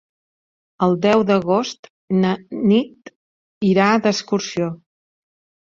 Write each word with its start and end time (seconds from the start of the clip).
El 0.85 0.95
deu 1.03 1.19
d'agost 1.31 1.91
na 2.23 2.31
Nit 2.71 3.13
irà 3.73 3.91
d'excursió. 4.07 4.73